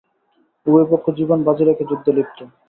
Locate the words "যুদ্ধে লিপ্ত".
1.89-2.39